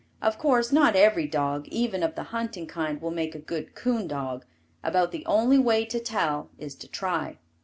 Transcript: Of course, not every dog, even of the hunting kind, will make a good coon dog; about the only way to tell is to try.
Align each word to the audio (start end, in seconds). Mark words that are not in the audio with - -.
Of 0.19 0.39
course, 0.39 0.71
not 0.71 0.95
every 0.95 1.27
dog, 1.27 1.67
even 1.67 2.01
of 2.01 2.15
the 2.15 2.23
hunting 2.33 2.65
kind, 2.65 2.99
will 2.99 3.11
make 3.11 3.35
a 3.35 3.37
good 3.37 3.75
coon 3.75 4.07
dog; 4.07 4.45
about 4.83 5.11
the 5.11 5.23
only 5.27 5.59
way 5.59 5.85
to 5.85 5.99
tell 5.99 6.49
is 6.57 6.73
to 6.77 6.87
try. 6.87 7.37